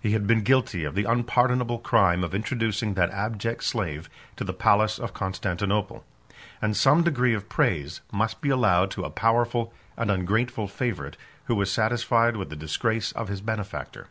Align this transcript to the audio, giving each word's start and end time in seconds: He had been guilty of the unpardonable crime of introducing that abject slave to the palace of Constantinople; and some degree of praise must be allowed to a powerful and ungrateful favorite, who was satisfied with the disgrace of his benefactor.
He 0.00 0.12
had 0.12 0.28
been 0.28 0.42
guilty 0.42 0.84
of 0.84 0.94
the 0.94 1.02
unpardonable 1.02 1.80
crime 1.80 2.22
of 2.22 2.32
introducing 2.32 2.94
that 2.94 3.10
abject 3.10 3.64
slave 3.64 4.08
to 4.36 4.44
the 4.44 4.52
palace 4.52 5.00
of 5.00 5.12
Constantinople; 5.12 6.04
and 6.62 6.76
some 6.76 7.02
degree 7.02 7.34
of 7.34 7.48
praise 7.48 8.00
must 8.12 8.40
be 8.40 8.50
allowed 8.50 8.92
to 8.92 9.02
a 9.02 9.10
powerful 9.10 9.72
and 9.96 10.12
ungrateful 10.12 10.68
favorite, 10.68 11.16
who 11.46 11.56
was 11.56 11.72
satisfied 11.72 12.36
with 12.36 12.50
the 12.50 12.54
disgrace 12.54 13.10
of 13.10 13.26
his 13.26 13.40
benefactor. 13.40 14.06